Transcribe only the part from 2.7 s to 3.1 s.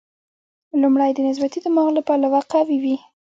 وي.